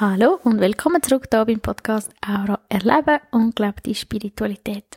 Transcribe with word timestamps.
Hallo 0.00 0.38
und 0.44 0.62
willkommen 0.62 1.02
zurück 1.02 1.26
hier 1.30 1.44
beim 1.44 1.60
Podcast 1.60 2.10
Aura 2.26 2.58
Erleben 2.70 3.20
und 3.32 3.54
gelebte 3.54 3.94
Spiritualität. 3.94 4.96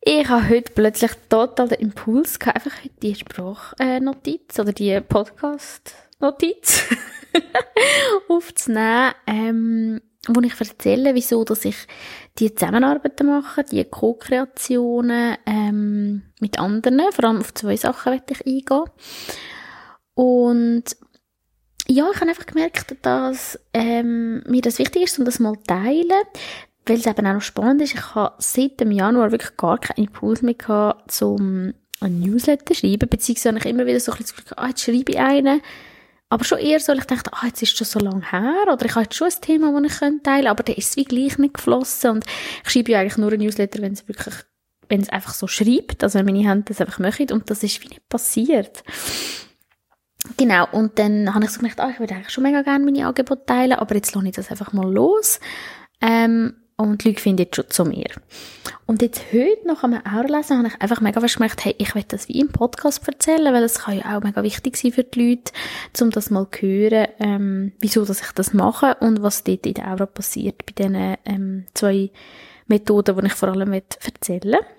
Ich 0.00 0.28
habe 0.28 0.48
heute 0.48 0.72
plötzlich 0.72 1.12
total 1.28 1.68
den 1.68 1.78
Impuls 1.78 2.40
gehabt, 2.40 2.56
einfach 2.56 2.82
heute 2.82 2.96
die 3.00 3.14
Sprachnotiz 3.14 4.58
oder 4.58 4.72
die 4.72 5.00
Podcast-Notiz 5.00 6.82
aufzunehmen, 8.28 9.12
ähm, 9.28 10.00
wo 10.26 10.40
ich 10.40 10.60
erzähle, 10.60 11.14
wieso, 11.14 11.44
dass 11.44 11.64
ich 11.64 11.76
die 12.40 12.56
Zusammenarbeiten 12.56 13.28
mache, 13.28 13.62
die 13.62 13.84
Co-Kreationen 13.84 15.36
ähm, 15.46 16.22
mit 16.40 16.58
anderen, 16.58 17.12
vor 17.12 17.26
allem 17.26 17.38
auf 17.38 17.54
zwei 17.54 17.76
Sachen 17.76 18.14
werde 18.14 18.32
ich 18.32 18.44
eingehen. 18.44 18.90
Und 20.14 20.96
ja, 21.88 22.08
ich 22.12 22.20
habe 22.20 22.30
einfach 22.30 22.46
gemerkt, 22.46 22.96
dass 23.02 23.58
ähm, 23.72 24.42
mir 24.46 24.62
das 24.62 24.78
wichtig 24.78 25.02
ist, 25.02 25.18
um 25.18 25.24
das 25.24 25.38
mal 25.38 25.56
teilen, 25.66 26.24
weil 26.86 26.98
es 26.98 27.06
eben 27.06 27.26
auch 27.26 27.34
noch 27.34 27.42
spannend 27.42 27.82
ist. 27.82 27.94
Ich 27.94 28.14
habe 28.14 28.34
seit 28.38 28.80
dem 28.80 28.90
Januar 28.90 29.30
wirklich 29.32 29.56
gar 29.56 29.78
keinen 29.78 30.06
Impuls 30.06 30.42
mehr 30.42 30.54
gehabt, 30.54 31.10
zum 31.10 31.74
ein 32.00 32.20
Newsletter 32.20 32.74
schreiben, 32.74 33.08
beziehungsweise 33.08 33.48
habe 33.48 33.58
ich 33.58 33.66
immer 33.66 33.86
wieder 33.86 34.00
so 34.00 34.12
ein 34.12 34.18
bisschen 34.18 34.36
das 34.36 34.44
Gefühl, 34.44 34.58
ah, 34.58 34.68
jetzt 34.68 34.82
schreibe 34.82 35.12
ich 35.12 35.18
einen. 35.18 35.62
Aber 36.28 36.44
schon 36.44 36.58
eher 36.58 36.80
so, 36.80 36.92
ich 36.92 37.04
dachte, 37.04 37.30
ah, 37.32 37.46
jetzt 37.46 37.62
ist 37.62 37.72
es 37.72 37.78
schon 37.78 37.86
so 37.86 38.04
lange 38.04 38.30
her, 38.30 38.64
oder 38.72 38.84
ich 38.84 38.94
habe 38.94 39.04
jetzt 39.04 39.14
schon 39.14 39.28
ein 39.28 39.40
Thema, 39.40 39.80
das 39.80 39.92
ich 39.92 39.98
teilen 39.98 40.22
könnte, 40.22 40.50
aber 40.50 40.62
der 40.62 40.76
ist 40.76 40.90
es 40.90 40.96
wie 40.96 41.04
gleich 41.04 41.38
nicht 41.38 41.54
geflossen. 41.54 42.10
Und 42.10 42.24
ich 42.64 42.70
schreibe 42.70 42.92
ja 42.92 43.00
eigentlich 43.00 43.16
nur 43.16 43.32
ein 43.32 43.38
Newsletter, 43.38 43.80
wenn 43.80 43.92
es 43.92 44.08
wirklich, 44.08 44.34
wenn 44.88 45.00
es 45.00 45.08
einfach 45.08 45.34
so 45.34 45.46
schreibt, 45.46 46.02
also 46.02 46.18
wenn 46.18 46.26
meine 46.26 46.46
Hände 46.48 46.64
das 46.66 46.80
einfach 46.80 46.98
machen, 46.98 47.30
und 47.30 47.48
das 47.48 47.62
ist 47.62 47.82
wie 47.82 47.88
nicht 47.88 48.08
passiert. 48.08 48.82
Genau, 50.36 50.66
und 50.72 50.98
dann 50.98 51.34
habe 51.34 51.44
ich 51.44 51.50
so 51.50 51.60
gedacht, 51.60 51.80
ah, 51.80 51.90
ich 51.90 52.00
würde 52.00 52.14
eigentlich 52.14 52.30
schon 52.30 52.42
mega 52.42 52.62
gerne 52.62 52.84
meine 52.84 53.06
Angebote 53.06 53.46
teilen, 53.46 53.78
aber 53.78 53.94
jetzt 53.94 54.14
lasse 54.14 54.28
ich 54.28 54.34
das 54.34 54.50
einfach 54.50 54.72
mal 54.72 54.92
los. 54.92 55.40
Ähm, 56.00 56.54
und 56.76 57.02
die 57.02 57.08
Leute 57.08 57.22
finden 57.22 57.42
jetzt 57.42 57.56
schon 57.56 57.70
zu 57.70 57.84
mir. 57.86 58.06
Und 58.84 59.00
jetzt 59.00 59.32
heute 59.32 59.66
noch 59.66 59.82
einmal 59.82 60.26
lesen, 60.26 60.58
habe 60.58 60.68
ich 60.68 60.80
einfach 60.80 61.00
mega 61.00 61.20
gemerkt, 61.20 61.64
hey, 61.64 61.74
ich 61.78 61.94
will 61.94 62.04
das 62.06 62.28
wie 62.28 62.38
im 62.38 62.48
Podcast 62.48 63.06
erzählen, 63.08 63.52
weil 63.52 63.64
es 63.64 63.80
kann 63.80 63.98
ja 63.98 64.16
auch 64.16 64.22
mega 64.22 64.42
wichtig 64.42 64.76
sein 64.76 64.92
für 64.92 65.04
die 65.04 65.30
Leute, 65.30 65.52
um 66.02 66.10
das 66.10 66.30
mal 66.30 66.46
zu 66.50 66.66
hören, 66.66 67.08
ähm, 67.18 67.72
wieso 67.80 68.04
dass 68.04 68.20
ich 68.20 68.32
das 68.32 68.52
mache 68.52 68.96
und 69.00 69.22
was 69.22 69.42
dort 69.42 69.64
in 69.64 69.74
der 69.74 69.90
Aura 69.90 70.06
passiert 70.06 70.66
bei 70.66 70.72
diesen 70.76 71.16
ähm, 71.24 71.64
zwei 71.72 72.10
Methoden, 72.66 73.16
die 73.16 73.26
ich 73.26 73.32
vor 73.32 73.48
allem 73.48 73.72
erzählen 73.72 74.42
will. 74.42 74.75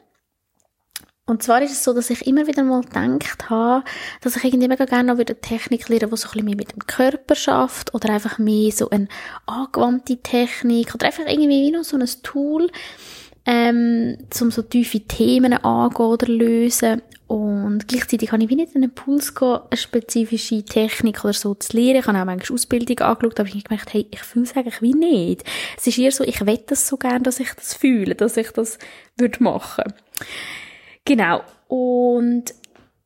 Und 1.27 1.43
zwar 1.43 1.61
ist 1.61 1.73
es 1.73 1.83
so, 1.83 1.93
dass 1.93 2.09
ich 2.09 2.25
immer 2.25 2.47
wieder 2.47 2.63
mal 2.63 2.81
gedacht 2.81 3.49
habe, 3.49 3.83
dass 4.21 4.37
ich 4.37 4.45
irgendwie 4.45 4.69
mega 4.69 4.85
gerne 4.85 5.11
noch 5.11 5.19
wieder 5.19 5.39
Technik 5.39 5.89
lernen, 5.89 6.09
die 6.09 6.15
so 6.17 6.27
ein 6.27 6.31
bisschen 6.31 6.45
mehr 6.45 6.55
mit 6.55 6.71
dem 6.71 6.87
Körper 6.87 7.35
schafft 7.35 7.93
oder 7.93 8.09
einfach 8.13 8.39
mehr 8.39 8.71
so 8.71 8.89
eine 8.89 9.09
angewandte 9.45 10.17
Technik 10.17 10.95
oder 10.95 11.07
einfach 11.07 11.25
irgendwie 11.27 11.49
wie 11.49 11.71
noch 11.71 11.83
so 11.83 11.97
ein 11.97 12.07
Tool, 12.23 12.69
ähm, 13.45 14.17
um 14.39 14.51
so 14.51 14.61
tiefe 14.61 15.01
Themen 15.01 15.51
angehen 15.51 16.05
oder 16.05 16.27
lösen. 16.27 17.01
Und 17.27 17.89
gleichzeitig 17.89 18.31
habe 18.31 18.41
ich 18.43 18.49
wie 18.49 18.55
nicht 18.55 18.73
einen 18.73 18.85
Impuls 18.85 19.35
gehabt, 19.35 19.73
eine 19.73 19.77
spezifische 19.77 20.63
Technik 20.63 21.25
oder 21.25 21.33
so 21.33 21.55
zu 21.55 21.75
lernen. 21.75 21.99
Ich 21.99 22.07
habe 22.07 22.17
auch 22.17 22.23
manchmal 22.23 22.55
Ausbildung 22.55 22.99
angeschaut, 22.99 23.41
aber 23.41 23.49
ich 23.49 23.55
habe 23.55 23.63
gemerkt, 23.63 23.93
hey, 23.93 24.07
ich 24.11 24.21
fühle 24.21 24.45
es 24.45 24.55
eigentlich 24.55 24.81
wie 24.81 24.93
nicht. 24.93 25.43
Es 25.75 25.87
ist 25.87 25.97
eher 25.97 26.13
so, 26.13 26.23
ich 26.23 26.45
wette 26.45 26.67
das 26.67 26.87
so 26.87 26.95
gerne, 26.95 27.19
dass 27.19 27.41
ich 27.41 27.51
das 27.51 27.73
fühle, 27.73 28.15
dass 28.15 28.37
ich 28.37 28.51
das 28.51 28.77
würde 29.17 29.43
machen. 29.43 29.93
Genau. 31.07 31.41
Und 31.69 32.53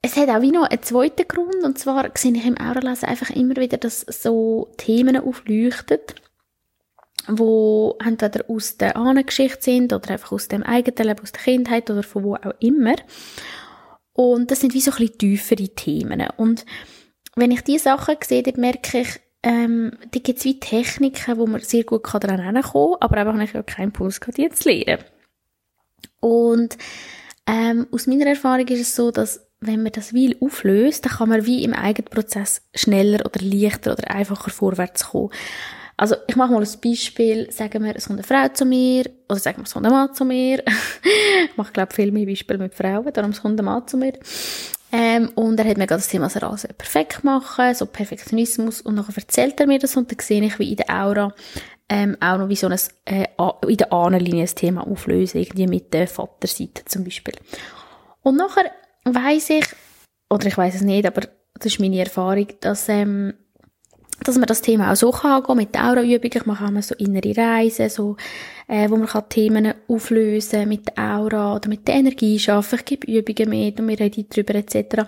es 0.02 0.18
hat 0.18 0.30
auch 0.30 0.42
wie 0.42 0.52
noch 0.52 0.68
einen 0.68 0.82
zweiten 0.82 1.28
Grund, 1.28 1.64
und 1.64 1.78
zwar 1.78 2.10
sehe 2.16 2.34
ich 2.34 2.46
im 2.46 2.58
Auralesen 2.58 3.08
einfach 3.08 3.30
immer 3.30 3.56
wieder, 3.58 3.78
dass 3.78 4.02
so 4.02 4.74
Themen 4.78 5.18
aufleuchten, 5.18 6.00
wo 7.28 7.96
entweder 8.04 8.50
aus 8.50 8.78
der 8.78 8.98
Ahnengeschichte 8.98 9.62
sind 9.62 9.94
oder 9.94 10.10
einfach 10.10 10.32
aus 10.32 10.48
dem 10.48 10.64
eigenen 10.64 11.10
Leben, 11.10 11.22
aus 11.22 11.32
der 11.32 11.44
Kindheit 11.44 11.92
oder 11.92 12.02
von 12.02 12.24
wo 12.24 12.36
auch 12.36 12.56
immer. 12.60 12.96
Und 14.14 14.50
das 14.50 14.62
sind 14.62 14.74
wie 14.74 14.82
so 14.82 14.90
ein 14.90 14.98
bisschen 14.98 15.20
tiefere 15.20 15.70
Themen. 15.70 16.28
Und 16.38 16.66
wenn 17.36 17.52
ich 17.52 17.62
diese 17.62 17.84
Sachen 17.84 18.16
sehe, 18.24 18.42
dann 18.42 18.60
merke 18.60 19.02
ich, 19.02 19.20
ähm, 19.44 19.92
da 20.12 20.20
gibt 20.20 20.40
es 20.40 20.46
wie 20.46 20.60
Techniken, 20.60 21.38
wo 21.38 21.46
man 21.46 21.62
sehr 21.62 21.84
gut 21.84 22.04
daran 22.12 22.40
herankommen 22.40 22.98
kann, 23.00 23.02
aber 23.02 23.18
einfach 23.18 23.34
habe 23.34 23.44
ich 23.44 23.54
ja 23.54 23.62
keinen 23.62 23.92
Puls 23.92 24.20
gehabt, 24.20 24.40
die 24.40 24.50
zu 24.50 24.70
lernen. 24.70 25.04
Und 26.20 26.78
ähm, 27.52 27.88
aus 27.92 28.08
meiner 28.08 28.28
Erfahrung 28.28 28.66
ist 28.68 28.80
es 28.80 28.96
so, 28.96 29.12
dass 29.12 29.46
wenn 29.60 29.84
man 29.84 29.92
das 29.92 30.14
Weil 30.14 30.38
auflöst, 30.40 31.06
dann 31.06 31.12
kann 31.12 31.30
man 31.30 31.46
wie 31.46 31.64
im 31.66 31.74
eigenen 31.74 32.10
Prozess 32.10 32.62
schneller 32.74 33.26
oder 33.26 33.42
leichter 33.42 33.92
oder 33.92 34.10
einfacher 34.10 34.50
vorwärts 34.50 35.10
kommen. 35.10 35.32
Also, 35.98 36.16
ich 36.28 36.36
mache 36.38 36.54
mal 36.54 36.64
ein 36.64 36.82
Beispiel. 36.82 37.52
Sagen 37.52 37.84
wir, 37.84 37.96
es 37.96 38.08
kommt 38.08 38.20
eine 38.20 38.28
Frau 38.28 38.48
zu 38.54 38.66
mir, 38.66 39.04
oder 39.30 39.40
sagen 39.40 39.58
wir, 39.58 39.66
es 39.66 39.74
kommt 39.74 39.86
ein 39.86 39.92
Mann 39.92 40.16
zu 40.16 40.24
mir. 40.24 40.64
ich 41.46 41.58
mache, 41.58 41.74
glaube 41.74 41.94
viel 41.94 42.12
mehr 42.12 42.26
Beispiele 42.26 42.58
mit 42.58 42.74
Frauen, 42.74 43.12
darum 43.14 43.34
kommt 43.34 43.60
ein 43.60 43.66
Mann 43.66 43.86
zu 43.86 43.98
mir. 43.98 44.14
Ähm, 44.94 45.30
und 45.36 45.60
er 45.60 45.66
hat 45.66 45.78
mir 45.78 45.88
gerade 45.88 46.02
das 46.02 46.08
Thema 46.08 46.28
Rase 46.28 46.70
perfekt 46.70 47.24
machen, 47.24 47.76
so 47.76 47.86
Perfektionismus, 47.86 48.82
und 48.82 48.96
dann 48.96 49.06
erzählt 49.16 49.60
er 49.60 49.68
mir 49.68 49.80
das, 49.80 49.96
und 49.96 50.10
dann 50.10 50.20
sehe 50.20 50.44
ich, 50.44 50.58
wie 50.58 50.72
in 50.72 50.78
der 50.78 50.90
Aura 50.90 51.34
ähm, 51.92 52.16
auch 52.22 52.38
noch 52.38 52.48
wie 52.48 52.56
so 52.56 52.68
ein, 52.68 52.80
äh, 53.04 53.28
in 53.68 53.76
der 53.76 53.92
Ahnenlinie 53.92 54.46
ein 54.46 54.56
Thema 54.56 54.88
auflösen, 54.88 55.42
irgendwie 55.42 55.68
mit 55.68 55.94
der 55.94 56.08
Vaterseite 56.08 56.86
zum 56.86 57.04
Beispiel. 57.04 57.34
Und 58.24 58.38
nachher 58.38 58.72
weiss 59.04 59.50
ich, 59.50 59.66
oder 60.30 60.46
ich 60.46 60.58
weiß 60.58 60.76
es 60.76 60.82
nicht, 60.84 61.06
aber 61.06 61.28
das 61.54 61.66
ist 61.66 61.82
meine 61.82 62.00
Erfahrung, 62.00 62.48
dass, 62.62 62.88
ähm, 62.88 63.34
dass 64.24 64.38
man 64.38 64.46
das 64.46 64.62
Thema 64.62 64.90
auch 64.90 64.96
so 64.96 65.12
kann 65.12 65.42
angehen, 65.44 65.58
mit 65.58 65.76
der 65.76 65.90
Aura-Übungen. 65.90 66.32
Ich 66.34 66.46
mache 66.46 66.66
immer 66.66 66.82
so 66.82 66.96
innere 66.96 67.36
Reisen, 67.36 67.90
so, 67.90 68.16
äh, 68.70 68.90
wo 68.90 68.96
man 68.96 69.08
kann 69.08 69.28
Themen 69.28 69.74
auflösen 69.90 70.70
mit 70.70 70.88
der 70.88 71.18
Aura 71.18 71.58
oder 71.58 71.68
mit 71.68 71.90
der 71.90 71.96
Energie 71.96 72.40
schaffen. 72.40 72.80
Ich 72.80 72.86
gebe 72.86 73.12
Übungen 73.12 73.50
mit 73.50 73.82
und 73.82 73.90
wir 73.90 74.00
reden 74.00 74.28
darüber 74.30 74.56
etc. 74.56 75.04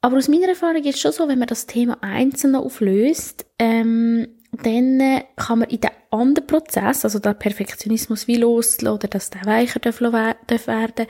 Aber 0.00 0.16
aus 0.16 0.26
meiner 0.26 0.48
Erfahrung 0.48 0.82
ist 0.82 0.96
es 0.96 1.00
schon 1.00 1.12
so, 1.12 1.28
wenn 1.28 1.38
man 1.38 1.46
das 1.46 1.66
Thema 1.66 1.98
einzeln 2.00 2.56
auflöst, 2.56 3.46
ähm, 3.60 4.26
dann 4.52 5.00
äh, 5.00 5.24
kann 5.36 5.60
man 5.60 5.70
in 5.70 5.80
den 5.80 5.90
anderen 6.10 6.46
Prozess, 6.46 7.04
also 7.04 7.18
der 7.18 7.32
Perfektionismus 7.32 8.26
wie 8.26 8.36
loslassen 8.36 8.88
oder 8.88 9.08
dass 9.08 9.30
der 9.30 9.46
weicher 9.46 9.80
darf, 9.80 10.00
werden, 10.00 11.06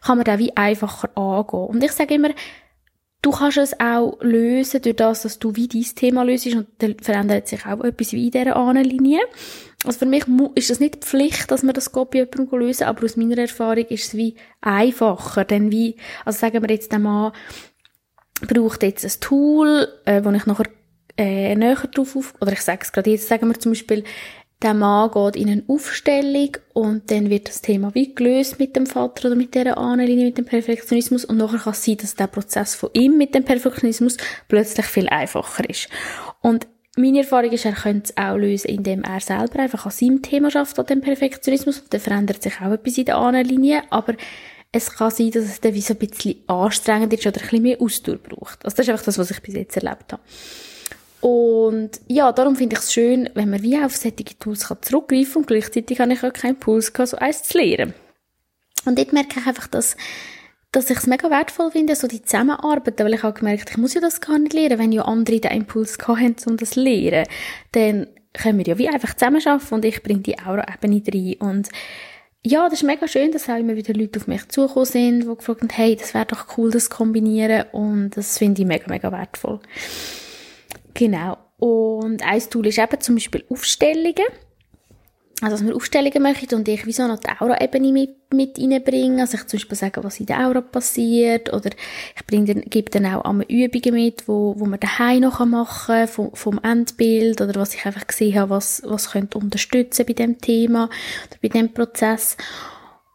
kann 0.00 0.18
man 0.18 0.24
den 0.24 0.38
wie 0.38 0.56
einfacher 0.56 1.10
angehen. 1.16 1.66
Und 1.66 1.82
ich 1.82 1.90
sage 1.90 2.14
immer, 2.14 2.30
du 3.20 3.30
kannst 3.32 3.58
es 3.58 3.80
auch 3.80 4.18
lösen 4.20 4.80
durch 4.82 4.94
das, 4.94 5.22
dass 5.22 5.40
du 5.40 5.56
wie 5.56 5.66
dein 5.66 5.82
Thema 5.82 6.22
löst 6.22 6.46
und 6.46 6.68
dann 6.78 6.96
verändert 7.00 7.48
sich 7.48 7.66
auch 7.66 7.82
etwas 7.82 8.12
wie 8.12 8.26
in 8.26 8.30
dieser 8.30 8.54
Ahnenlinie. 8.54 9.20
Also 9.84 9.98
für 9.98 10.06
mich 10.06 10.24
ist 10.54 10.70
das 10.70 10.78
nicht 10.78 11.04
Pflicht, 11.04 11.50
dass 11.50 11.64
man 11.64 11.74
das 11.74 11.90
bei 11.90 12.06
jemandem 12.12 12.58
lösen 12.58 12.84
aber 12.84 13.04
aus 13.04 13.16
meiner 13.16 13.38
Erfahrung 13.38 13.84
ist 13.86 14.06
es 14.06 14.14
wie 14.14 14.36
einfacher, 14.60 15.44
denn 15.44 15.72
wie, 15.72 15.96
also 16.24 16.38
sagen 16.38 16.62
wir 16.62 16.70
jetzt, 16.70 16.96
Mann 16.96 17.32
braucht 18.46 18.82
jetzt 18.82 19.04
ein 19.04 19.20
Tool, 19.20 19.88
äh, 20.04 20.24
wo 20.24 20.30
ich 20.30 20.46
nachher 20.46 20.66
äh, 21.16 21.54
näher 21.54 21.76
drauf 21.92 22.16
auf, 22.16 22.34
oder 22.40 22.52
ich 22.52 22.62
sage 22.62 22.80
es 22.82 22.92
gerade 22.92 23.10
jetzt, 23.10 23.28
sagen 23.28 23.48
wir 23.48 23.58
zum 23.58 23.72
Beispiel, 23.72 24.04
der 24.62 24.74
Mann 24.74 25.10
geht 25.10 25.36
in 25.36 25.50
eine 25.50 25.62
Aufstellung 25.68 26.56
und 26.72 27.10
dann 27.10 27.28
wird 27.28 27.48
das 27.48 27.60
Thema 27.60 27.94
wie 27.94 28.14
gelöst 28.14 28.58
mit 28.58 28.74
dem 28.76 28.86
Vater 28.86 29.28
oder 29.28 29.36
mit 29.36 29.54
dieser 29.54 29.76
Ahnenlinie, 29.76 30.26
mit 30.26 30.38
dem 30.38 30.46
Perfektionismus 30.46 31.24
und 31.24 31.36
nachher 31.36 31.58
kann 31.58 31.72
es 31.74 31.84
sein, 31.84 31.98
dass 31.98 32.14
der 32.14 32.28
Prozess 32.28 32.74
von 32.74 32.88
ihm 32.94 33.18
mit 33.18 33.34
dem 33.34 33.44
Perfektionismus 33.44 34.16
plötzlich 34.48 34.86
viel 34.86 35.08
einfacher 35.08 35.68
ist. 35.68 35.88
Und 36.40 36.66
meine 36.96 37.18
Erfahrung 37.18 37.50
ist, 37.50 37.64
er 37.66 37.72
könnte 37.72 38.12
es 38.16 38.16
auch 38.16 38.36
lösen, 38.36 38.68
indem 38.68 39.02
er 39.02 39.20
selber 39.20 39.58
einfach 39.58 39.84
an 39.84 39.92
seinem 39.92 40.22
Thema 40.22 40.50
schafft, 40.50 40.78
an 40.78 40.86
dem 40.86 41.00
Perfektionismus, 41.00 41.80
und 41.80 41.92
dann 41.92 42.00
verändert 42.00 42.42
sich 42.42 42.60
auch 42.60 42.72
etwas 42.72 42.96
in 42.96 43.04
der 43.04 43.16
Ahnenlinie, 43.16 43.82
aber 43.90 44.14
es 44.72 44.94
kann 44.94 45.10
sein, 45.10 45.30
dass 45.30 45.44
es 45.44 45.60
dann 45.60 45.74
wie 45.74 45.80
so 45.80 45.94
ein 45.94 45.98
bisschen 45.98 46.36
anstrengend 46.46 47.12
ist 47.12 47.26
oder 47.26 47.36
ein 47.36 47.42
bisschen 47.42 47.62
mehr 47.62 47.80
Ausdauer 47.80 48.16
braucht. 48.16 48.64
Also 48.64 48.76
das 48.76 48.86
ist 48.86 48.90
einfach 48.90 49.04
das, 49.04 49.18
was 49.18 49.30
ich 49.30 49.40
bis 49.40 49.54
jetzt 49.54 49.76
erlebt 49.76 50.12
habe. 50.12 50.22
Und 51.24 52.02
ja, 52.06 52.32
darum 52.32 52.54
finde 52.54 52.76
ich 52.76 52.82
es 52.82 52.92
schön, 52.92 53.30
wenn 53.32 53.48
man 53.48 53.62
wie 53.62 53.78
auf 53.78 53.96
solche 53.96 54.38
Tools 54.38 54.68
kann 54.68 54.82
zurückgreifen 54.82 55.32
kann 55.32 55.40
und 55.40 55.46
gleichzeitig 55.46 55.98
habe 55.98 56.12
ich 56.12 56.22
auch 56.22 56.34
keinen 56.34 56.60
Puls 56.60 56.92
gehabt, 56.92 57.08
so 57.08 57.16
eins 57.16 57.44
zu 57.44 57.56
lernen. 57.56 57.94
Und 58.84 58.98
dort 58.98 59.14
merke 59.14 59.40
ich 59.40 59.46
einfach, 59.46 59.66
dass, 59.66 59.96
dass 60.70 60.90
ich 60.90 60.98
es 60.98 61.06
mega 61.06 61.30
wertvoll 61.30 61.70
finde, 61.70 61.96
so 61.96 62.08
die 62.08 62.20
Zusammenarbeit, 62.20 63.00
weil 63.00 63.14
ich 63.14 63.22
habe 63.22 63.38
gemerkt, 63.38 63.70
ich 63.70 63.78
muss 63.78 63.94
ja 63.94 64.02
das 64.02 64.20
gar 64.20 64.38
nicht 64.38 64.52
lernen, 64.52 64.78
wenn 64.78 64.92
ja 64.92 65.06
andere 65.06 65.40
den 65.40 65.52
Impuls 65.52 65.96
haben, 66.06 66.36
um 66.44 66.58
das 66.58 66.72
zu 66.72 66.82
lernen. 66.82 67.26
Dann 67.72 68.06
können 68.34 68.58
wir 68.58 68.66
ja 68.66 68.76
wie 68.76 68.90
einfach 68.90 69.14
zusammenarbeiten 69.14 69.74
und 69.76 69.84
ich 69.86 70.02
bringe 70.02 70.20
die 70.20 70.38
Aura-Ebene 70.38 71.02
rein 71.08 71.36
und 71.38 71.68
ja, 72.46 72.64
das 72.64 72.82
ist 72.82 72.82
mega 72.82 73.08
schön, 73.08 73.32
dass 73.32 73.48
auch 73.48 73.56
immer 73.56 73.76
wieder 73.76 73.94
Leute 73.94 74.20
auf 74.20 74.26
mich 74.26 74.46
zugekommen 74.48 74.84
sind, 74.84 75.20
die 75.22 75.34
gefragt 75.34 75.62
haben, 75.62 75.70
hey, 75.70 75.96
das 75.96 76.12
wäre 76.12 76.26
doch 76.26 76.58
cool, 76.58 76.70
das 76.70 76.90
zu 76.90 76.96
kombinieren 76.96 77.64
und 77.72 78.10
das 78.10 78.36
finde 78.36 78.60
ich 78.60 78.68
mega, 78.68 78.84
mega 78.88 79.10
wertvoll. 79.10 79.60
Genau. 80.94 81.36
Und 81.58 82.22
ein 82.22 82.40
Tool 82.50 82.66
ist 82.66 82.78
eben 82.78 83.00
zum 83.00 83.16
Beispiel 83.16 83.44
Aufstellungen. 83.48 84.26
also, 85.40 85.56
dass 85.56 85.64
wir 85.64 85.74
Aufstellungen 85.74 86.22
machen 86.22 86.48
und 86.52 86.68
ich 86.68 86.86
wie 86.86 86.92
so 86.92 87.06
noch 87.06 87.18
die 87.18 87.30
Aura-Ebene 87.40 87.92
mit, 87.92 88.32
mit 88.32 88.58
reinbringe. 88.58 89.22
Also, 89.22 89.36
ich 89.36 89.46
zum 89.46 89.58
Beispiel 89.58 89.76
sage, 89.76 90.04
was 90.04 90.20
in 90.20 90.26
der 90.26 90.46
Aura 90.46 90.60
passiert. 90.60 91.52
Oder 91.52 91.70
ich 92.16 92.26
bringe 92.26 92.54
dann, 92.54 92.62
gebe 92.62 92.90
dann 92.90 93.06
auch 93.06 93.24
einmal 93.24 93.46
Übungen 93.48 93.94
mit, 93.94 94.28
wo, 94.28 94.54
wo 94.58 94.66
man 94.66 94.80
daheim 94.80 95.20
noch 95.20 95.44
machen 95.44 95.86
kann, 95.86 96.08
vom, 96.08 96.34
vom 96.34 96.60
Endbild. 96.62 97.40
Oder 97.40 97.54
was 97.60 97.74
ich 97.74 97.84
einfach 97.86 98.06
gesehen 98.06 98.38
habe, 98.38 98.50
was, 98.50 98.82
was 98.84 99.10
könnte 99.10 99.38
unterstützen 99.38 100.06
bei 100.06 100.12
dem 100.12 100.38
Thema 100.38 100.84
oder 101.28 101.38
bei 101.42 101.48
dem 101.48 101.72
Prozess. 101.72 102.36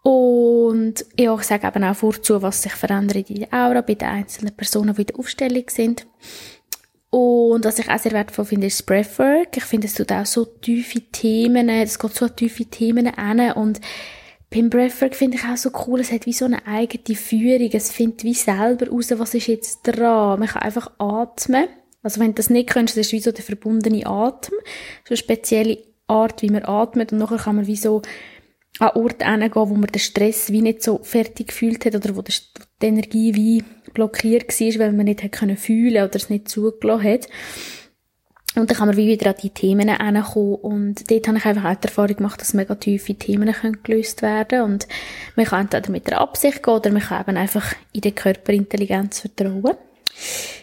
Und 0.02 1.06
ja, 1.18 1.36
ich 1.36 1.44
sage 1.44 1.68
eben 1.68 1.84
auch 1.84 1.96
vorzu, 1.96 2.42
was 2.42 2.62
sich 2.64 2.72
verändert 2.72 3.30
in 3.30 3.42
der 3.42 3.54
Aura 3.54 3.82
bei 3.82 3.96
den 3.96 4.08
einzelnen 4.08 4.56
Personen, 4.56 4.96
die 4.96 5.02
in 5.02 5.08
der 5.08 5.20
Aufstellung 5.20 5.66
sind. 5.68 6.08
Und 7.12 7.66
was 7.66 7.80
ich 7.80 7.90
auch 7.90 7.98
sehr 7.98 8.12
wertvoll 8.12 8.46
finde, 8.46 8.68
ist 8.68 8.80
das 8.80 8.86
Breathwork. 8.86 9.58
Ich 9.58 9.64
finde, 9.64 9.88
es 9.88 9.96
tut 9.96 10.12
auch 10.12 10.26
so 10.26 10.46
tiefe 10.46 11.02
Themen, 11.12 11.70
es 11.70 11.98
geht 11.98 12.14
so 12.14 12.28
tiefe 12.28 12.66
Themen 12.66 13.08
an 13.08 13.52
und 13.54 13.82
beim 14.52 14.70
Breathwork 14.70 15.16
finde 15.16 15.38
ich 15.38 15.44
auch 15.44 15.58
so 15.58 15.70
cool, 15.86 16.00
es 16.00 16.12
hat 16.12 16.26
wie 16.26 16.34
so 16.34 16.46
eine 16.46 16.66
eigene 16.66 17.16
Führung. 17.16 17.70
Es 17.72 17.92
findet 17.92 18.24
wie 18.24 18.34
selber 18.34 18.90
raus, 18.90 19.12
was 19.16 19.36
ist 19.36 19.48
jetzt 19.48 19.84
dran. 19.84 20.40
Man 20.40 20.48
kann 20.48 20.64
einfach 20.64 20.92
atmen. 20.98 21.68
Also 22.02 22.20
wenn 22.20 22.32
du 22.32 22.36
das 22.36 22.50
nicht 22.50 22.70
kannst, 22.70 22.98
das 22.98 23.08
ist 23.08 23.12
wie 23.12 23.20
so 23.20 23.32
der 23.32 23.44
verbundene 23.44 24.08
Atem. 24.08 24.56
So 25.04 25.12
eine 25.12 25.18
spezielle 25.18 25.78
Art, 26.08 26.42
wie 26.42 26.50
man 26.50 26.66
atmet. 26.66 27.12
Und 27.12 27.20
nachher 27.20 27.38
kann 27.38 27.58
man 27.58 27.68
wie 27.68 27.76
so 27.76 28.02
an 28.80 28.90
Orte 28.96 29.26
hingehen, 29.26 29.52
wo 29.54 29.66
man 29.66 29.92
den 29.92 30.00
Stress 30.00 30.52
wie 30.52 30.62
nicht 30.62 30.82
so 30.82 31.00
fertig 31.04 31.50
gefühlt 31.50 31.86
hat 31.86 31.96
oder 31.96 32.16
wo 32.16 32.24
die 32.24 32.34
Energie 32.82 33.36
wie 33.36 33.64
blockiert 33.94 34.50
war, 34.50 34.80
weil 34.80 34.92
man 34.94 35.06
nicht 35.06 35.24
hat 35.24 35.32
können 35.32 35.58
fühlen 35.58 36.04
oder 36.04 36.16
es 36.16 36.30
nicht 36.30 36.50
zugelassen 36.50 37.04
hat. 37.04 37.28
Und 38.56 38.70
dann 38.70 38.78
kann 38.78 38.88
man 38.88 38.98
wie 38.98 39.08
wieder 39.08 39.30
an 39.30 39.36
die 39.42 39.52
Themen 39.52 39.90
hinkommen. 39.90 40.56
Und 40.56 41.10
dort 41.12 41.28
habe 41.28 41.38
ich 41.38 41.46
einfach 41.46 41.66
auch 41.66 41.76
die 41.76 41.88
Erfahrung 41.88 42.16
gemacht, 42.16 42.42
dass 42.42 42.54
mega 42.54 42.76
tiefe 42.76 43.14
Themen 43.14 43.54
können 43.54 43.84
gelöst 43.84 44.22
werden 44.22 44.62
Und 44.62 44.88
man 45.36 45.46
kann 45.46 45.62
entweder 45.62 45.92
mit 45.92 46.08
der 46.08 46.20
Absicht 46.20 46.64
gehen 46.64 46.74
oder 46.74 46.92
man 46.92 47.02
kann 47.02 47.22
eben 47.22 47.38
einfach 47.38 47.74
in 47.94 48.02
der 48.02 48.12
Körperintelligenz 48.12 49.20
vertrauen. 49.20 49.76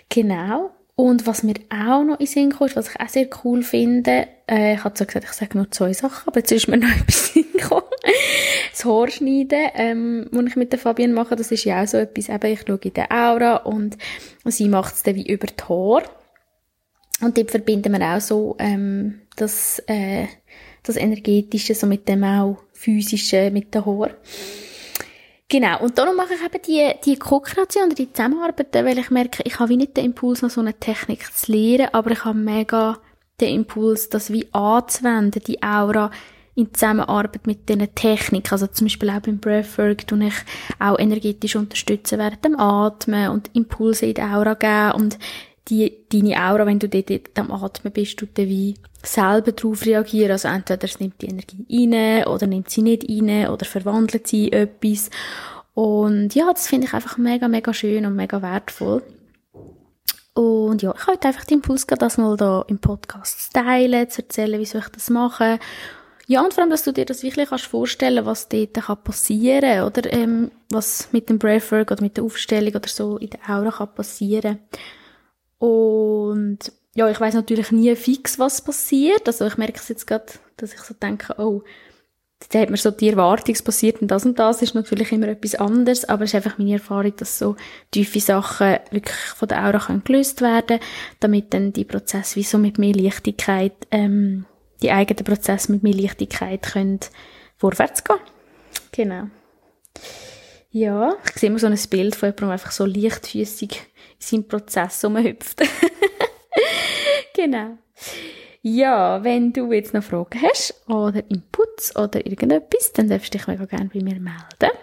Genau. 0.09 0.73
Und 0.97 1.27
was 1.27 1.43
mir 1.43 1.55
auch 1.69 2.03
noch 2.05 2.19
in 2.19 2.27
Sinn 2.27 2.53
kommt, 2.53 2.75
was 2.75 2.89
ich 2.89 3.01
auch 3.01 3.09
sehr 3.09 3.29
cool 3.45 3.63
finde, 3.63 4.29
äh, 4.51 4.75
ich 4.75 4.85
habe 4.85 4.95
zwar 4.95 5.07
gesagt, 5.07 5.27
ich 5.27 5.33
sage 5.33 5.57
nur 5.57 5.71
zwei 5.71 5.93
Sachen, 5.93 6.27
aber 6.27 6.41
jetzt 6.41 6.53
ist 6.53 6.69
mir 6.69 6.79
noch 6.79 6.89
etwas 7.01 7.37
in 7.37 7.43
Sinn 7.43 7.53
gekommen. 7.53 7.83
Das 8.77 8.85
Haarschneiden, 8.85 9.71
ähm, 9.75 10.27
was 10.33 10.45
ich 10.49 10.57
mit 10.57 10.71
der 10.71 10.79
Fabian 10.79 11.15
mache, 11.15 11.35
das 11.35 11.51
ist 11.51 11.65
ja 11.65 11.83
auch 11.83 11.87
so 11.87 11.97
etwas, 11.97 12.29
eben, 12.29 12.53
ich 12.53 12.61
schaue 12.61 12.79
in 12.83 12.93
der 12.93 13.11
Aura 13.11 13.57
und 13.57 13.97
sie 14.45 14.69
macht 14.69 14.95
es 14.95 15.03
dann 15.03 15.15
wie 15.15 15.27
über 15.27 15.47
die 15.47 15.65
Haare. 15.65 16.05
Und 17.23 17.39
dort 17.39 17.51
verbinden 17.51 17.95
wir 17.95 18.07
auch 18.07 18.21
so, 18.21 18.55
ähm, 18.59 19.23
das, 19.35 19.83
äh, 19.87 20.27
das 20.83 20.97
Energetische, 20.97 21.75
so 21.75 21.87
mit 21.87 22.07
dem 22.07 22.23
auch 22.23 22.59
Physischen, 22.75 23.51
mit 23.55 23.75
den 23.75 23.87
Haaren. 23.87 24.13
Genau. 25.49 25.81
Und 25.81 25.97
darum 25.97 26.15
mache 26.15 26.35
ich 26.35 26.45
eben 26.45 26.63
die, 26.63 27.01
die 27.03 27.19
Co-Kreation 27.19 27.87
oder 27.87 27.95
die 27.95 28.13
Zusammenarbeit, 28.13 28.75
weil 28.75 28.99
ich 28.99 29.11
merke, 29.11 29.43
ich 29.47 29.59
habe 29.59 29.71
wie 29.71 29.79
nicht 29.79 29.97
den 29.97 30.05
Impuls, 30.05 30.43
noch 30.43 30.51
so 30.51 30.61
eine 30.61 30.75
Technik 30.75 31.35
zu 31.35 31.51
lernen, 31.51 31.95
aber 31.95 32.11
ich 32.11 32.27
habe 32.27 32.39
mega 32.39 32.99
den 33.41 33.55
Impuls, 33.55 34.11
das 34.11 34.31
wie 34.31 34.53
anzuwenden, 34.53 35.43
die 35.47 35.63
Aura 35.63 36.11
in 36.57 36.73
Zusammenarbeit 36.73 37.47
mit 37.47 37.69
diesen 37.69 37.95
Techniken. 37.95 38.51
Also 38.51 38.67
zum 38.67 38.87
Beispiel 38.87 39.11
auch 39.11 39.21
beim 39.21 39.39
Breathwork 39.39 40.07
tue 40.07 40.27
ich 40.27 40.35
auch 40.81 40.99
energetisch 40.99 41.55
unterstützen 41.55 42.19
während 42.19 42.45
dem 42.45 42.59
Atmen 42.59 43.31
und 43.31 43.51
Impulse 43.55 44.07
in 44.07 44.15
die 44.15 44.23
Aura 44.23 44.55
geben 44.55 44.93
und 44.93 45.19
die, 45.69 45.93
deine 46.11 46.37
Aura, 46.41 46.65
wenn 46.65 46.79
du 46.79 46.89
dort, 46.89 47.11
dort 47.11 47.39
am 47.39 47.51
Atmen 47.51 47.93
bist, 47.93 48.21
du 48.21 48.27
dann 48.27 48.47
wie 48.47 48.75
selber 49.03 49.53
darauf 49.53 49.85
reagieren. 49.85 50.33
Also 50.33 50.49
entweder 50.49 50.85
es 50.85 50.99
nimmt 50.99 51.21
die 51.21 51.27
Energie 51.27 51.67
rein 51.71 52.27
oder 52.27 52.47
nimmt 52.47 52.71
sie 52.71 52.83
nicht 52.83 53.09
rein 53.09 53.49
oder 53.49 53.67
verwandelt 53.67 54.27
sie 54.27 54.49
in 54.49 54.53
etwas. 54.55 55.11
Und 55.75 56.35
ja, 56.35 56.51
das 56.51 56.69
finde 56.69 56.87
ich 56.87 56.95
einfach 56.95 57.19
mega, 57.19 57.49
mega 57.49 57.75
schön 57.75 58.07
und 58.07 58.17
mega 58.17 58.41
wertvoll. 58.41 59.03
Und 60.33 60.83
ja, 60.83 60.95
ich 60.97 61.07
wollte 61.07 61.29
einfach 61.29 61.45
den 61.45 61.59
Impuls 61.59 61.87
geben, 61.87 61.99
das 61.99 62.19
mal 62.19 62.37
da 62.37 62.65
im 62.69 62.79
Podcast 62.79 63.47
zu 63.47 63.61
teilen, 63.61 64.09
zu 64.09 64.23
erzählen, 64.23 64.61
wie 64.61 64.67
soll 64.67 64.83
ich 64.83 64.89
das 64.89 65.11
machen. 65.11 65.59
Ja, 66.29 66.43
und 66.43 66.53
vor 66.53 66.63
allem, 66.63 66.71
dass 66.71 66.83
du 66.83 66.93
dir 66.93 67.05
das 67.05 67.23
wirklich 67.23 67.49
kannst 67.49 67.67
vorstellen, 67.67 68.27
was 68.27 68.49
dort 68.49 68.75
kann 68.75 69.03
passieren, 69.03 69.85
oder, 69.85 70.13
ähm, 70.13 70.51
was 70.71 71.09
mit 71.13 71.29
dem 71.29 71.39
Breathwork 71.39 71.93
oder 71.93 72.03
mit 72.03 72.17
der 72.17 72.25
Aufstellung 72.25 72.75
oder 72.75 72.89
so 72.89 73.17
in 73.19 73.31
der 73.31 73.41
Aura 73.49 73.71
kann 73.71 73.95
passieren. 73.95 74.59
Und 75.59 76.59
ja, 76.95 77.09
ich 77.09 77.21
weiß 77.21 77.35
natürlich 77.35 77.71
nie 77.71 77.95
fix, 77.95 78.39
was 78.39 78.63
passiert. 78.63 79.27
Also 79.27 79.47
ich 79.47 79.57
merke 79.57 79.79
es 79.79 79.89
jetzt 79.89 80.07
gerade, 80.07 80.27
dass 80.57 80.73
ich 80.73 80.81
so 80.81 80.95
denke, 80.95 81.35
oh, 81.39 81.63
da 82.51 82.61
hat 82.61 82.71
mir 82.71 82.77
so 82.77 82.91
die 82.91 83.09
Erwartung, 83.09 83.55
es 83.55 83.63
passiert 83.63 84.03
und 84.03 84.09
das 84.11 84.27
und 84.27 84.39
das, 84.39 84.63
ist 84.63 84.75
natürlich 84.75 85.13
immer 85.13 85.29
etwas 85.29 85.55
anderes, 85.55 86.05
aber 86.05 86.25
es 86.25 86.31
ist 86.31 86.35
einfach 86.35 86.59
meine 86.59 86.75
Erfahrung, 86.75 87.15
dass 87.17 87.39
so 87.39 87.57
tiefe 87.91 88.21
Sachen 88.21 88.79
wirklich 88.91 89.17
von 89.17 89.49
der 89.49 89.65
Aura 89.65 89.79
können 89.79 90.05
gelöst 90.05 90.43
werden, 90.43 90.81
damit 91.21 91.55
dann 91.55 91.73
die 91.73 91.85
Prozesse 91.85 92.37
wie 92.37 92.43
so 92.43 92.59
mit 92.59 92.79
mehr 92.79 92.95
Leichtigkeit, 92.95 93.73
ähm, 93.91 94.45
die 94.83 94.91
eigenen 94.91 95.25
Prozesse 95.25 95.73
mit 95.73 95.83
mehr 95.83 95.95
Leichtigkeit 95.95 96.63
können 96.63 97.01
vorwärts 97.57 98.05
gehen. 98.05 98.19
Genau. 98.93 99.29
Ja, 100.71 101.15
ich 101.25 101.41
sehe 101.41 101.49
immer 101.49 101.59
so 101.59 101.67
ein 101.67 101.79
Bild 101.91 102.17
von 102.17 102.29
jemandem, 102.29 102.49
der 102.49 102.53
einfach 102.53 102.71
so 102.71 102.85
leichtfüßig 102.85 103.71
in 103.71 103.77
seinem 104.19 104.49
Prozess 104.49 105.05
rumhüpft. 105.05 105.63
genau. 107.35 107.79
Ja, 108.63 109.23
wenn 109.23 109.53
du 109.53 109.73
jetzt 109.73 109.95
noch 109.95 110.03
Fragen 110.03 110.43
hast 110.43 110.75
oder 110.89 111.23
Inputs 111.31 111.95
oder 111.97 112.27
irgendetwas, 112.27 112.93
dann 112.93 113.09
darfst 113.09 113.33
du 113.33 113.39
dich 113.39 113.47
mega 113.47 113.65
gerne 113.65 113.91
bei 113.93 114.03
mir 114.03 114.21
melden. 114.21 114.77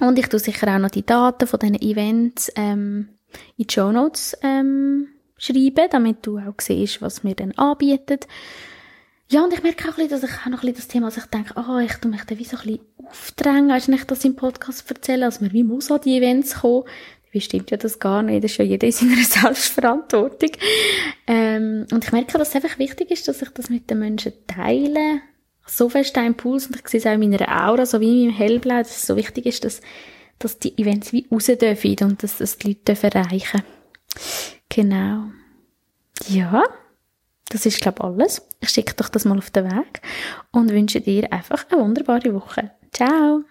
Und 0.00 0.18
ich 0.18 0.28
tue 0.28 0.38
sicher 0.38 0.74
auch 0.74 0.78
noch 0.78 0.90
die 0.90 1.04
Daten 1.04 1.46
von 1.46 1.58
diesen 1.58 1.80
Events 1.80 2.52
ähm, 2.56 3.08
in 3.56 3.66
die 3.66 3.72
Show 3.72 3.90
Notes 3.90 4.36
ähm, 4.42 5.08
schreiben, 5.36 5.88
damit 5.90 6.26
du 6.26 6.38
auch 6.38 6.60
siehst, 6.60 7.02
was 7.02 7.24
wir 7.24 7.34
dann 7.34 7.52
anbieten. 7.52 8.20
Ja, 9.32 9.44
und 9.44 9.52
ich 9.52 9.62
merke 9.62 9.84
auch 9.84 9.96
ein 9.96 10.08
bisschen, 10.08 10.20
dass 10.20 10.28
ich 10.28 10.36
auch 10.40 10.46
noch 10.46 10.64
ein 10.64 10.72
bisschen 10.72 10.74
das 10.74 10.88
Thema, 10.88 11.06
dass 11.06 11.18
ich 11.18 11.26
denke, 11.26 11.56
ah, 11.56 11.76
oh, 11.76 11.78
ich 11.78 11.94
tu 11.94 12.08
mich 12.08 12.24
da 12.24 12.36
wie 12.36 12.44
so 12.44 12.56
ein 12.56 12.64
bisschen 12.64 12.80
aufdrängen, 13.06 13.70
als 13.70 13.86
ich 13.86 14.04
das 14.04 14.24
im 14.24 14.34
Podcast 14.34 14.90
erzähle, 14.90 15.24
als 15.24 15.40
man 15.40 15.52
wie 15.52 15.62
muss 15.62 15.88
an 15.92 16.00
die 16.00 16.16
Events 16.16 16.60
kommen. 16.60 16.82
Wie 17.30 17.40
stimmt 17.40 17.70
ja 17.70 17.76
das 17.76 18.00
gar 18.00 18.24
nicht, 18.24 18.42
das 18.42 18.50
ist 18.50 18.56
ja 18.56 18.64
jeder 18.64 18.88
in 18.88 18.92
seiner 18.92 19.14
Selbstverantwortung. 19.22 20.50
Ähm, 21.28 21.86
und 21.92 22.04
ich 22.04 22.10
merke, 22.10 22.38
dass 22.38 22.48
es 22.48 22.56
einfach 22.56 22.76
wichtig 22.80 23.12
ist, 23.12 23.28
dass 23.28 23.40
ich 23.40 23.50
das 23.50 23.70
mit 23.70 23.88
den 23.88 24.00
Menschen 24.00 24.32
teile. 24.48 25.20
So 25.64 25.88
fest 25.88 26.18
ein 26.18 26.26
Impuls, 26.26 26.66
und 26.66 26.74
ich 26.74 26.88
sehe 26.88 26.98
es 26.98 27.06
auch 27.06 27.12
in 27.12 27.20
meiner 27.20 27.68
Aura, 27.68 27.86
so 27.86 28.00
wie 28.00 28.24
in 28.24 28.26
meinem 28.30 28.36
Hellblau, 28.36 28.78
dass 28.78 28.96
es 28.96 29.06
so 29.06 29.14
wichtig 29.14 29.46
ist, 29.46 29.62
dass, 29.62 29.80
dass 30.40 30.58
die 30.58 30.76
Events 30.76 31.12
wie 31.12 31.28
raus 31.30 31.46
dürfen 31.46 31.96
und 32.02 32.20
dass 32.24 32.38
das 32.38 32.58
die 32.58 32.76
Leute 32.84 32.96
erreichen 33.00 33.62
Genau. 34.68 35.26
Ja. 36.26 36.64
Das 37.48 37.64
ist, 37.64 37.80
glaube 37.80 37.98
ich, 38.00 38.04
alles. 38.04 38.49
Ich 38.60 38.70
schicke 38.70 38.94
doch 38.94 39.08
das 39.08 39.24
mal 39.24 39.38
auf 39.38 39.50
den 39.50 39.64
Weg 39.64 40.02
und 40.52 40.70
wünsche 40.70 41.00
dir 41.00 41.32
einfach 41.32 41.64
eine 41.70 41.80
wunderbare 41.80 42.34
Woche. 42.34 42.70
Ciao! 42.92 43.44